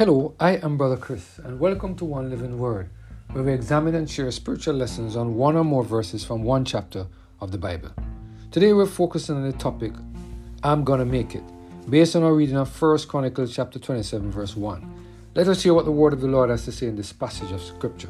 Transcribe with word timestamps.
Hello, 0.00 0.34
I 0.40 0.52
am 0.52 0.78
Brother 0.78 0.96
Chris, 0.96 1.38
and 1.44 1.60
welcome 1.60 1.94
to 1.96 2.06
One 2.06 2.30
Living 2.30 2.58
Word, 2.58 2.88
where 3.32 3.44
we 3.44 3.52
examine 3.52 3.94
and 3.94 4.08
share 4.08 4.30
spiritual 4.30 4.76
lessons 4.76 5.14
on 5.14 5.34
one 5.34 5.56
or 5.56 5.62
more 5.62 5.84
verses 5.84 6.24
from 6.24 6.42
one 6.42 6.64
chapter 6.64 7.06
of 7.42 7.52
the 7.52 7.58
Bible. 7.58 7.90
Today 8.50 8.72
we're 8.72 8.86
focusing 8.86 9.36
on 9.36 9.42
the 9.42 9.52
topic, 9.58 9.92
I'm 10.62 10.84
Gonna 10.84 11.04
Make 11.04 11.34
It, 11.34 11.42
based 11.90 12.16
on 12.16 12.22
our 12.22 12.32
reading 12.32 12.56
of 12.56 12.80
1 12.80 13.08
Chronicles 13.08 13.54
chapter 13.54 13.78
27, 13.78 14.30
verse 14.30 14.56
1. 14.56 14.90
Let 15.34 15.48
us 15.48 15.62
hear 15.62 15.74
what 15.74 15.84
the 15.84 15.92
word 15.92 16.14
of 16.14 16.22
the 16.22 16.28
Lord 16.28 16.48
has 16.48 16.64
to 16.64 16.72
say 16.72 16.86
in 16.86 16.96
this 16.96 17.12
passage 17.12 17.52
of 17.52 17.60
Scripture. 17.60 18.08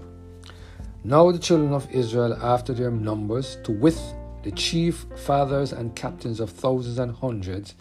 Now 1.02 1.32
the 1.32 1.40
children 1.40 1.72
of 1.72 1.90
Israel, 1.90 2.38
after 2.40 2.72
their 2.72 2.92
numbers, 2.92 3.56
to 3.64 3.72
with 3.72 4.00
the 4.44 4.52
chief 4.52 5.06
fathers 5.16 5.72
and 5.72 5.96
captains 5.96 6.38
of 6.38 6.50
thousands 6.50 7.00
and 7.00 7.16
hundreds, 7.16 7.74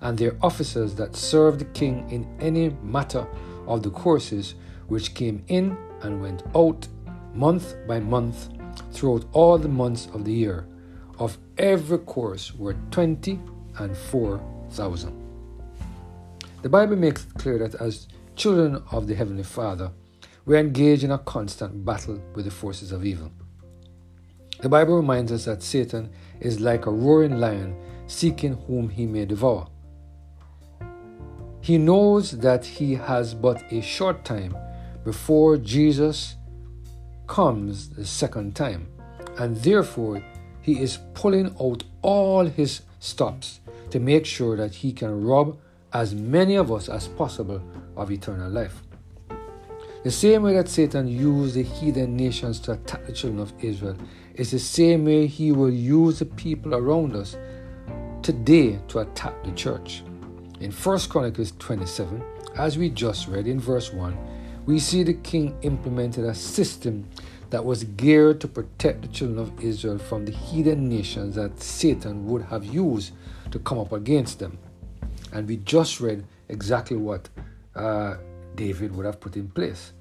and 0.00 0.18
their 0.18 0.36
officers 0.42 0.94
that 0.96 1.16
served 1.16 1.60
the 1.60 1.64
king 1.66 2.08
in 2.10 2.26
any 2.40 2.70
matter 2.82 3.26
of 3.66 3.82
the 3.82 3.90
courses 3.90 4.54
which 4.88 5.14
came 5.14 5.42
in 5.48 5.76
and 6.02 6.20
went 6.20 6.42
out 6.54 6.86
month 7.32 7.74
by 7.86 7.98
month 8.00 8.48
throughout 8.92 9.24
all 9.32 9.58
the 9.58 9.68
months 9.68 10.08
of 10.12 10.24
the 10.24 10.32
year. 10.32 10.66
Of 11.18 11.38
every 11.58 11.98
course 11.98 12.54
were 12.54 12.76
twenty 12.90 13.40
and 13.78 13.96
four 13.96 14.40
thousand. 14.70 15.20
The 16.62 16.68
Bible 16.68 16.96
makes 16.96 17.24
it 17.24 17.34
clear 17.34 17.58
that 17.58 17.74
as 17.76 18.08
children 18.36 18.82
of 18.90 19.06
the 19.06 19.14
Heavenly 19.14 19.42
Father, 19.42 19.90
we 20.44 20.56
are 20.56 20.60
engaged 20.60 21.04
in 21.04 21.12
a 21.12 21.18
constant 21.18 21.84
battle 21.84 22.20
with 22.34 22.44
the 22.44 22.50
forces 22.50 22.92
of 22.92 23.04
evil. 23.04 23.30
The 24.60 24.68
Bible 24.68 24.96
reminds 24.96 25.32
us 25.32 25.44
that 25.44 25.62
Satan 25.62 26.10
is 26.40 26.60
like 26.60 26.86
a 26.86 26.90
roaring 26.90 27.38
lion 27.38 27.76
seeking 28.06 28.54
whom 28.66 28.88
he 28.88 29.06
may 29.06 29.24
devour. 29.24 29.68
He 31.64 31.78
knows 31.78 32.32
that 32.32 32.62
he 32.66 32.94
has 32.94 33.32
but 33.32 33.72
a 33.72 33.80
short 33.80 34.22
time 34.22 34.54
before 35.02 35.56
Jesus 35.56 36.36
comes 37.26 37.88
the 37.88 38.04
second 38.04 38.54
time, 38.54 38.86
and 39.38 39.56
therefore 39.56 40.22
he 40.60 40.78
is 40.78 40.98
pulling 41.14 41.56
out 41.58 41.82
all 42.02 42.44
his 42.44 42.82
stops 42.98 43.60
to 43.88 43.98
make 43.98 44.26
sure 44.26 44.58
that 44.58 44.74
he 44.74 44.92
can 44.92 45.24
rob 45.24 45.56
as 45.94 46.14
many 46.14 46.56
of 46.56 46.70
us 46.70 46.90
as 46.90 47.08
possible 47.08 47.62
of 47.96 48.10
eternal 48.10 48.50
life. 48.50 48.82
The 50.02 50.10
same 50.10 50.42
way 50.42 50.52
that 50.56 50.68
Satan 50.68 51.08
used 51.08 51.54
the 51.54 51.62
heathen 51.62 52.14
nations 52.14 52.60
to 52.60 52.72
attack 52.72 53.06
the 53.06 53.12
children 53.12 53.40
of 53.40 53.54
Israel 53.64 53.96
is 54.34 54.50
the 54.50 54.58
same 54.58 55.06
way 55.06 55.26
he 55.26 55.50
will 55.50 55.72
use 55.72 56.18
the 56.18 56.26
people 56.26 56.74
around 56.74 57.16
us 57.16 57.38
today 58.20 58.78
to 58.88 58.98
attack 58.98 59.42
the 59.44 59.52
church. 59.52 60.02
In 60.64 60.72
1 60.72 60.98
Chronicles 61.10 61.52
27, 61.58 62.24
as 62.56 62.78
we 62.78 62.88
just 62.88 63.28
read 63.28 63.46
in 63.46 63.60
verse 63.60 63.92
1, 63.92 64.16
we 64.64 64.78
see 64.78 65.02
the 65.02 65.12
king 65.12 65.54
implemented 65.60 66.24
a 66.24 66.34
system 66.34 67.06
that 67.50 67.62
was 67.62 67.84
geared 67.84 68.40
to 68.40 68.48
protect 68.48 69.02
the 69.02 69.08
children 69.08 69.38
of 69.38 69.62
Israel 69.62 69.98
from 69.98 70.24
the 70.24 70.32
heathen 70.32 70.88
nations 70.88 71.34
that 71.34 71.62
Satan 71.62 72.26
would 72.28 72.40
have 72.44 72.64
used 72.64 73.12
to 73.50 73.58
come 73.58 73.78
up 73.78 73.92
against 73.92 74.38
them. 74.38 74.56
And 75.34 75.46
we 75.46 75.58
just 75.58 76.00
read 76.00 76.24
exactly 76.48 76.96
what 76.96 77.28
uh, 77.76 78.16
David 78.54 78.96
would 78.96 79.04
have 79.04 79.20
put 79.20 79.36
in 79.36 79.48
place. 79.48 79.92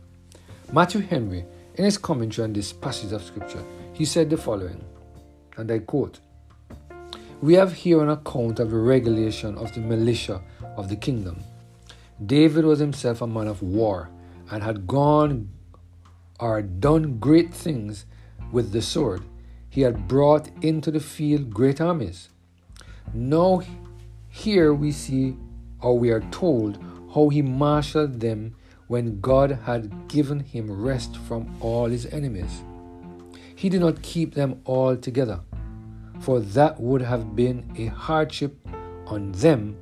Matthew 0.72 1.02
Henry, 1.02 1.44
in 1.76 1.84
his 1.84 1.98
commentary 1.98 2.46
on 2.46 2.54
this 2.54 2.72
passage 2.72 3.12
of 3.12 3.22
scripture, 3.22 3.66
he 3.92 4.06
said 4.06 4.30
the 4.30 4.38
following, 4.38 4.82
and 5.58 5.70
I 5.70 5.80
quote 5.80 6.22
we 7.44 7.56
have 7.56 7.74
here 7.74 8.02
an 8.02 8.08
account 8.08 8.58
of 8.58 8.72
the 8.72 8.78
regulation 8.78 9.58
of 9.58 9.74
the 9.74 9.82
militia 9.82 10.42
of 10.78 10.88
the 10.88 10.96
kingdom. 10.96 11.44
David 12.26 12.64
was 12.64 12.80
himself 12.80 13.22
a 13.22 13.28
man 13.28 13.50
of 13.50 13.62
war 13.62 14.10
and 14.50 14.64
had 14.64 14.88
gone 14.88 15.50
or 16.40 16.62
done 16.62 17.20
great 17.20 17.54
things 17.54 18.06
with 18.54 18.72
the 18.72 18.82
sword. 18.82 19.24
He 19.70 19.82
had 19.82 20.08
brought 20.08 20.48
into 20.64 20.90
the 20.90 21.02
field 21.02 21.54
great 21.54 21.82
armies. 21.82 22.30
Now, 23.14 23.62
here 24.30 24.74
we 24.74 24.94
see, 24.94 25.36
or 25.82 26.00
we 26.00 26.12
are 26.12 26.24
told, 26.32 26.82
how 27.14 27.28
he 27.28 27.42
marshaled 27.42 28.22
them 28.22 28.56
when 28.88 29.20
God 29.20 29.52
had 29.66 30.08
given 30.08 30.40
him 30.40 30.72
rest 30.72 31.18
from 31.18 31.54
all 31.60 31.88
his 31.88 32.06
enemies. 32.06 32.64
He 33.54 33.68
did 33.68 33.82
not 33.82 34.02
keep 34.02 34.34
them 34.34 34.62
all 34.64 34.96
together 34.96 35.42
for 36.24 36.40
that 36.40 36.80
would 36.80 37.02
have 37.02 37.36
been 37.36 37.70
a 37.78 37.88
hardship 37.88 38.56
on 39.08 39.34
them 39.34 39.76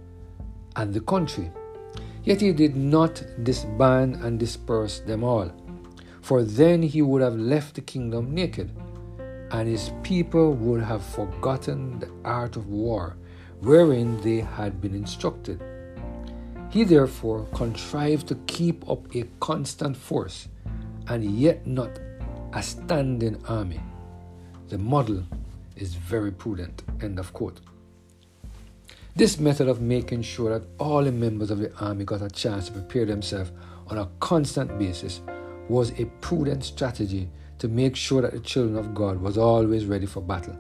and 0.76 0.92
the 0.92 1.00
country. 1.02 1.52
Yet 2.24 2.42
he 2.42 2.52
did 2.52 2.76
not 2.76 3.24
disband 3.44 4.16
and 4.16 4.40
disperse 4.40 5.00
them 5.00 5.24
all, 5.24 5.52
for 6.22 6.42
then 6.44 6.82
he 6.82 7.04
would 7.04 7.22
have 7.22 7.36
left 7.36 7.76
the 7.76 7.82
kingdom 7.82 8.34
naked, 8.34 8.72
and 9.52 9.68
his 9.68 9.92
people 10.02 10.54
would 10.54 10.82
have 10.82 11.04
forgotten 11.04 12.00
the 12.00 12.10
art 12.26 12.56
of 12.56 12.68
war 12.68 13.18
wherein 13.60 14.20
they 14.22 14.40
had 14.40 14.82
been 14.82 14.96
instructed. 14.96 15.62
He 16.72 16.84
therefore 16.84 17.46
contrived 17.54 18.28
to 18.30 18.36
keep 18.48 18.90
up 18.90 19.16
a 19.16 19.28
constant 19.40 19.96
force, 19.96 20.48
and 21.08 21.24
yet 21.24 21.68
not 21.68 22.00
a 22.54 22.64
standing 22.64 23.38
army. 23.48 23.82
The 24.70 24.80
model 24.80 25.24
is 25.82 25.96
very 25.96 26.32
prudent. 26.32 26.84
End 27.02 27.20
of 27.20 27.34
quote. 27.34 27.60
This 29.16 29.40
method 29.40 29.68
of 29.68 29.82
making 29.82 30.22
sure 30.22 30.58
that 30.58 30.68
all 30.78 31.04
the 31.04 31.12
members 31.12 31.52
of 31.52 31.58
the 31.58 31.76
army 31.80 32.06
got 32.06 32.22
a 32.22 32.30
chance 32.30 32.68
to 32.68 32.72
prepare 32.72 33.06
themselves 33.06 33.52
on 33.88 33.98
a 33.98 34.10
constant 34.20 34.80
basis 34.80 35.22
was 35.68 35.92
a 36.00 36.06
prudent 36.22 36.64
strategy 36.64 37.30
to 37.60 37.68
make 37.68 37.96
sure 37.96 38.22
that 38.22 38.32
the 38.32 38.40
children 38.40 38.78
of 38.78 38.94
God 38.94 39.20
was 39.20 39.38
always 39.38 39.86
ready 39.86 40.06
for 40.06 40.22
battle. 40.22 40.58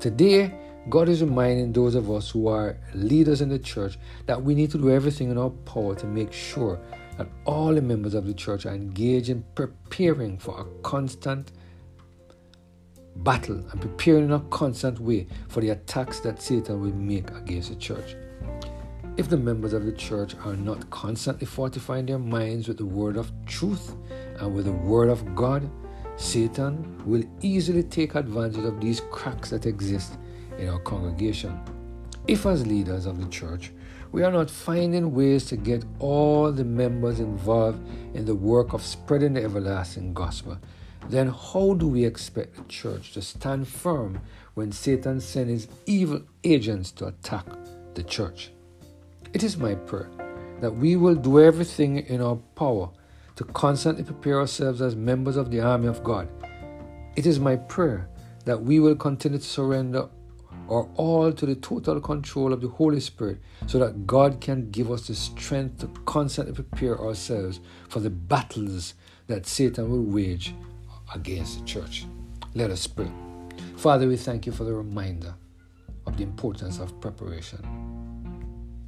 Today, 0.00 0.54
God 0.88 1.08
is 1.08 1.22
reminding 1.22 1.72
those 1.72 1.94
of 1.94 2.10
us 2.10 2.30
who 2.30 2.48
are 2.48 2.76
leaders 2.94 3.40
in 3.40 3.48
the 3.48 3.58
church 3.58 3.98
that 4.26 4.42
we 4.42 4.54
need 4.54 4.70
to 4.72 4.78
do 4.78 4.90
everything 4.90 5.30
in 5.30 5.38
our 5.38 5.50
power 5.50 5.94
to 5.96 6.06
make 6.06 6.32
sure 6.32 6.80
that 7.18 7.28
all 7.44 7.74
the 7.74 7.82
members 7.82 8.14
of 8.14 8.26
the 8.26 8.34
church 8.34 8.66
are 8.66 8.74
engaged 8.74 9.28
in 9.28 9.44
preparing 9.54 10.38
for 10.38 10.60
a 10.60 10.64
constant 10.82 11.52
battle 13.16 13.64
and 13.70 13.80
preparing 13.80 14.24
in 14.24 14.32
a 14.32 14.40
constant 14.50 14.98
way 14.98 15.26
for 15.48 15.60
the 15.60 15.70
attacks 15.70 16.20
that 16.20 16.40
Satan 16.42 16.80
will 16.80 16.94
make 16.94 17.30
against 17.30 17.70
the 17.70 17.76
church. 17.76 18.16
If 19.16 19.28
the 19.28 19.36
members 19.36 19.74
of 19.74 19.84
the 19.84 19.92
church 19.92 20.34
are 20.44 20.56
not 20.56 20.88
constantly 20.90 21.46
fortifying 21.46 22.06
their 22.06 22.18
minds 22.18 22.68
with 22.68 22.78
the 22.78 22.86
word 22.86 23.16
of 23.16 23.30
truth 23.46 23.94
and 24.38 24.54
with 24.54 24.64
the 24.64 24.72
word 24.72 25.10
of 25.10 25.34
God, 25.34 25.68
Satan 26.16 27.02
will 27.04 27.24
easily 27.40 27.82
take 27.82 28.14
advantage 28.14 28.64
of 28.64 28.80
these 28.80 29.00
cracks 29.10 29.50
that 29.50 29.66
exist 29.66 30.18
in 30.58 30.68
our 30.68 30.78
congregation. 30.78 31.60
If, 32.26 32.46
as 32.46 32.66
leaders 32.66 33.06
of 33.06 33.20
the 33.20 33.28
church, 33.28 33.72
we 34.12 34.22
are 34.22 34.30
not 34.30 34.50
finding 34.50 35.14
ways 35.14 35.46
to 35.46 35.56
get 35.56 35.84
all 35.98 36.52
the 36.52 36.64
members 36.64 37.18
involved 37.18 37.84
in 38.14 38.24
the 38.24 38.34
work 38.34 38.72
of 38.72 38.82
spreading 38.82 39.32
the 39.32 39.42
everlasting 39.42 40.14
gospel, 40.14 40.58
then 41.08 41.28
how 41.28 41.74
do 41.74 41.88
we 41.88 42.04
expect 42.04 42.56
the 42.56 42.64
church 42.64 43.12
to 43.12 43.22
stand 43.22 43.68
firm 43.68 44.20
when 44.54 44.72
Satan 44.72 45.20
sends 45.20 45.64
his 45.64 45.68
evil 45.86 46.22
agents 46.44 46.90
to 46.92 47.06
attack 47.06 47.46
the 47.94 48.02
church? 48.02 48.50
It 49.32 49.42
is 49.42 49.56
my 49.56 49.74
prayer 49.74 50.10
that 50.60 50.72
we 50.72 50.96
will 50.96 51.14
do 51.14 51.40
everything 51.40 51.98
in 51.98 52.20
our 52.20 52.36
power 52.54 52.90
to 53.36 53.44
constantly 53.44 54.04
prepare 54.04 54.38
ourselves 54.38 54.80
as 54.80 54.94
members 54.94 55.36
of 55.36 55.50
the 55.50 55.60
army 55.60 55.88
of 55.88 56.04
God. 56.04 56.28
It 57.16 57.26
is 57.26 57.40
my 57.40 57.56
prayer 57.56 58.08
that 58.44 58.62
we 58.62 58.78
will 58.78 58.96
continue 58.96 59.38
to 59.38 59.44
surrender 59.44 60.08
our 60.70 60.88
all 60.94 61.32
to 61.32 61.46
the 61.46 61.56
total 61.56 62.00
control 62.00 62.52
of 62.52 62.60
the 62.60 62.68
Holy 62.68 63.00
Spirit 63.00 63.40
so 63.66 63.78
that 63.78 64.06
God 64.06 64.40
can 64.40 64.70
give 64.70 64.90
us 64.90 65.08
the 65.08 65.14
strength 65.14 65.80
to 65.80 65.88
constantly 66.04 66.54
prepare 66.54 66.98
ourselves 66.98 67.60
for 67.88 68.00
the 68.00 68.10
battles 68.10 68.94
that 69.26 69.46
Satan 69.46 69.90
will 69.90 70.02
wage 70.02 70.54
against 71.14 71.60
the 71.60 71.64
church. 71.64 72.06
Let 72.54 72.70
us 72.70 72.86
pray. 72.86 73.10
Father, 73.76 74.06
we 74.06 74.16
thank 74.16 74.46
you 74.46 74.52
for 74.52 74.64
the 74.64 74.74
reminder 74.74 75.34
of 76.06 76.16
the 76.16 76.22
importance 76.22 76.78
of 76.78 77.00
preparation. 77.00 77.58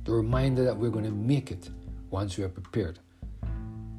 The 0.05 0.12
reminder 0.12 0.65
that 0.65 0.76
we're 0.76 0.91
going 0.91 1.05
to 1.05 1.11
make 1.11 1.50
it 1.50 1.71
once 2.11 2.37
we 2.37 2.44
are 2.44 2.49
prepared. 2.49 2.99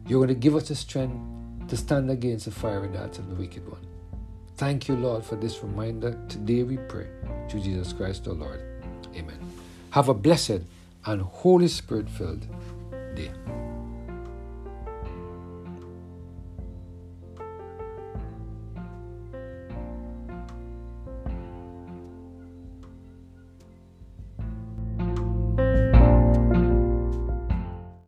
You're 0.07 0.19
going 0.19 0.29
to 0.29 0.39
give 0.39 0.55
us 0.55 0.67
the 0.67 0.75
strength 0.75 1.67
to 1.67 1.77
stand 1.77 2.11
against 2.11 2.45
the 2.45 2.51
fiery 2.51 2.89
darts 2.89 3.17
of 3.17 3.27
the 3.29 3.35
wicked 3.35 3.67
one. 3.67 3.85
Thank 4.57 4.87
you, 4.87 4.95
Lord, 4.95 5.25
for 5.25 5.35
this 5.35 5.61
reminder. 5.63 6.17
Today 6.29 6.63
we 6.63 6.77
pray 6.77 7.07
to 7.49 7.59
Jesus 7.59 7.91
Christ, 7.91 8.27
our 8.27 8.33
Lord. 8.33 8.61
Amen. 9.15 9.39
Have 9.89 10.09
a 10.09 10.13
blessed 10.13 10.61
and 11.05 11.21
Holy 11.21 11.67
Spirit 11.67 12.09
filled. 12.09 12.45